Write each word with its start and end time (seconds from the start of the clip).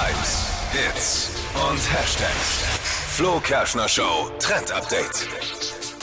Hypes, 0.00 0.46
Hits 0.72 1.30
und 1.52 1.78
Hashtags. 1.92 2.64
Flo 3.16 3.38
Kerschner 3.38 3.86
Show 3.86 4.30
Trend 4.38 4.72
Update. 4.72 5.28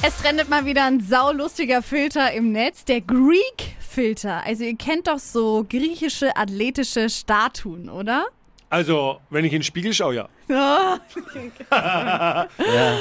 Es 0.04 0.18
trendet 0.18 0.50
mal 0.50 0.66
wieder 0.66 0.84
ein 0.86 1.00
saulustiger 1.00 1.82
Filter 1.82 2.32
im 2.32 2.52
Netz, 2.52 2.86
der 2.86 3.02
Greek-Filter. 3.02 4.44
Also 4.46 4.66
ihr 4.66 4.78
kennt 4.78 5.08
doch 5.08 5.18
so 5.18 5.66
griechische 5.68 6.38
athletische 6.38 7.10
Statuen, 7.10 7.90
oder? 7.90 8.28
Also, 8.70 9.20
wenn 9.30 9.46
ich 9.46 9.54
in 9.54 9.60
den 9.60 9.64
Spiegel 9.64 9.94
schaue, 9.94 10.16
ja. 10.16 10.30
Ja. 11.70 12.48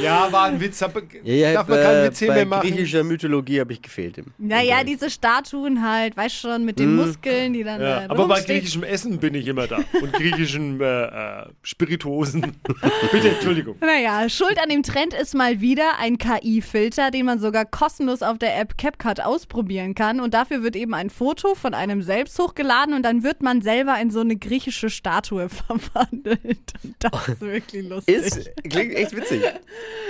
Ja, 0.03 0.33
war 0.33 0.45
ein 0.47 0.61
Witz. 0.61 0.83
Hab, 0.83 1.01
Ja, 1.23 1.53
darf 1.55 1.69
man 1.69 1.81
keinen 1.81 2.05
äh, 2.05 2.09
Witz 2.09 2.19
hier 2.19 2.29
bei 2.29 2.35
mehr 2.35 2.47
machen? 2.47 2.69
griechischer 2.69 3.05
Mythologie 3.05 3.61
habe 3.61 3.73
ich 3.73 3.83
gefehlt. 3.83 4.19
Im, 4.19 4.27
Naja, 4.39 4.85
diese 4.85 5.11
Statuen 5.11 5.89
halt, 5.89 6.17
weißt 6.17 6.35
schon, 6.37 6.65
mit 6.65 6.79
den 6.79 6.97
Muskeln, 6.97 7.53
die 7.53 7.63
dann 7.65 7.81
Ja, 7.81 8.03
äh, 8.03 8.07
aber 8.09 8.27
bei 8.27 8.41
griechischem 8.41 8.83
Essen 8.83 9.19
bin 9.19 9.35
ich 9.35 9.47
immer 9.47 9.67
da. 9.67 9.79
Und 10.01 10.13
griechischen 10.13 10.81
äh, 10.81 11.05
äh, 11.05 11.47
Spirituosen. 11.63 12.57
Bitte, 13.13 13.31
Entschuldigung. 13.31 13.77
Naja, 13.81 14.29
schuld 14.29 14.59
an 14.63 14.69
dem 14.69 14.83
Trend 14.83 15.15
ist 15.15 15.35
mal 15.35 15.61
wieder 15.61 15.99
ein 15.99 16.19
KI-Filter, 16.19 17.11
den 17.11 17.27
man 17.27 17.39
sogar 17.39 17.65
kostenlos 17.65 18.23
auf 18.23 18.39
der 18.39 18.59
App 18.59 18.77
CapCut 18.79 19.21
ausprobieren 19.21 19.95
kann. 19.95 20.21
Und 20.21 20.35
dafür 20.35 20.63
wird 20.63 20.75
eben 20.77 20.95
ein 20.95 21.11
Foto 21.11 21.55
von 21.55 21.75
einem 21.75 22.03
selbst 22.03 22.39
hochgeladen 22.39 22.95
und 22.95 23.03
dann 23.03 23.23
wird 23.23 23.43
man 23.43 23.63
selber 23.63 23.99
in 24.01 24.11
so 24.11 24.21
eine 24.21 24.37
griechische 24.37 24.91
Statue 24.91 25.49
verwandelt. 25.57 26.73
Und 26.83 26.95
das 26.99 27.29
ist 27.29 27.41
wirklich 27.41 27.89
lustig. 27.89 28.17
Ist, 28.17 28.51
klingt 28.69 28.95
echt 28.95 29.17
witzig. 29.17 29.43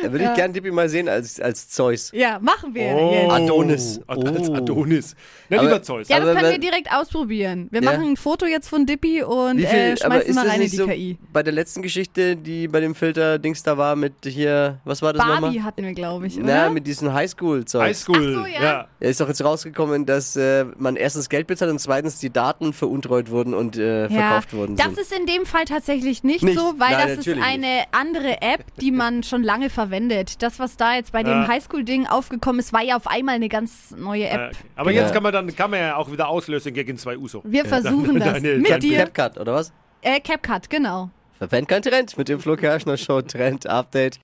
Da 0.06 0.12
würde 0.12 0.24
ich 0.24 0.34
gern 0.34 0.52
Tippi 0.52 0.70
mal 0.70 0.88
sehen 0.88 1.09
als, 1.09 1.41
als 1.41 1.69
Zeus. 1.69 2.10
ja, 2.15 2.38
machen 2.41 2.74
wir 2.74 2.87
Oh. 2.95 3.12
jetzt. 3.12 3.30
Adonis. 3.33 4.01
Ad- 4.06 4.27
Als 4.29 4.48
Oh. 4.48 4.55
Adonis. 4.55 5.15
Na, 5.48 5.59
Aber- 5.59 5.66
lieber 5.66 5.82
Zeus. 5.82 6.09
Ja, 6.09 6.20
das 6.20 6.29
Aber 6.29 6.41
können 6.41 6.52
wir 6.52 6.59
direkt 6.59 6.92
ausprobieren. 6.92 7.69
Wir 7.70 7.82
Ja. 7.82 7.91
machen 7.92 8.10
ein 8.12 8.16
Foto 8.16 8.46
jetzt 8.46 8.69
von 8.69 8.87
Dippy 8.87 9.23
und 9.23 9.59
viel, 9.59 9.66
äh, 9.66 9.96
schmeißen 9.96 10.34
mal 10.34 10.46
rein 10.46 10.55
in 10.56 10.60
nicht 10.62 10.73
die 10.73 10.77
so 10.77 10.87
KI. 10.87 11.19
bei 11.32 11.42
der 11.42 11.52
letzten 11.52 11.82
Geschichte, 11.82 12.37
die 12.37 12.69
bei 12.69 12.80
dem 12.80 12.95
Filter-Dings 12.95 13.63
da 13.63 13.76
war, 13.79 13.96
mit 13.96 14.15
hier, 14.24 14.79
was 14.85 15.02
war 15.02 15.13
das 15.13 15.24
Barbie 15.24 15.46
nochmal? 15.46 15.63
hatten 15.65 15.85
wir, 15.85 15.93
glaube 15.95 16.26
ich, 16.26 16.37
oder? 16.38 16.46
Na, 16.46 16.70
mit 16.70 16.87
diesem 16.87 17.13
Highschool-Zeug. 17.13 17.82
Highschool. 17.82 18.37
Ach 18.38 18.43
so, 18.43 18.46
ja. 18.46 18.63
ja. 18.63 18.87
Ja, 19.01 19.09
ist 19.09 19.20
doch 19.20 19.29
jetzt 19.29 19.45
rausgekommen, 19.45 20.07
dass 20.07 20.37
äh, 20.37 20.65
man 20.79 20.96
erstens 20.96 21.29
Geld 21.29 21.46
bezahlt 21.46 21.70
und 21.70 21.79
zweitens 21.79 22.18
die 22.18 22.30
Daten 22.30 22.73
veruntreut 22.73 23.30
wurden 23.30 23.54
und 23.54 23.76
äh, 23.76 24.09
verkauft 24.09 24.52
wurden 24.54 24.76
das 24.76 24.87
sind. 24.87 24.98
ist 25.01 25.13
in 25.13 25.26
dem 25.26 25.46
Fall 25.46 25.65
tatsächlich 25.65 26.23
nicht, 26.24 26.43
Nicht? 26.43 26.59
so, 26.59 26.74
weil 26.79 26.91
Nein, 26.93 27.16
das 27.16 27.26
ist 27.26 27.35
eine 27.41 27.85
andere 27.93 28.43
App, 28.43 28.65
die 28.80 28.91
man 28.91 29.23
schon 29.23 29.43
lange 29.43 29.70
verwendet. 29.70 29.95
Das, 30.38 30.58
was 30.58 30.76
da 30.76 30.94
jetzt 30.94 31.12
bei 31.12 31.22
dem 31.22 31.42
Ja. 31.42 31.48
Highschool-Ding 31.48 32.06
aufgekommen 32.06 32.60
ist, 32.60 32.72
war 32.72 32.82
ja 32.82 32.96
auf 32.96 33.06
einmal 33.06 33.34
eine 33.36 33.48
ganz 33.48 33.94
neue 33.96 34.24
Äh, 34.24 34.28
App. 34.34 34.50
okay. 34.50 34.56
Aber 34.76 34.90
Ja. 34.92 35.02
jetzt 35.02 35.12
kann 35.14 35.22
man 35.22 35.32
dann 35.32 35.54
kann 35.56 35.70
man 35.70 35.80
ja 35.80 35.96
auch 35.96 36.10
wieder 36.10 36.28
auslösen 36.28 36.72
gegen 36.74 36.96
zwei 36.98 37.16
Uso. 37.18 37.42
Wir 37.44 37.64
versuchen 37.64 38.18
das 38.20 38.34
Deine- 38.34 38.58
mit 38.58 38.82
dir. 38.82 39.06
CapCut, 39.06 39.40
oder 39.40 39.54
was? 39.54 39.72
Äh, 40.02 40.20
CapCut, 40.20 40.70
genau. 40.70 41.10
Verpennt 41.38 41.68
kein 41.68 41.82
Trend 41.82 42.16
mit 42.16 42.28
dem 42.28 42.40
Flo 42.40 42.56
Kerschner 42.56 42.96
Show 42.96 43.20
Trend 43.20 43.66
Update. 43.66 44.14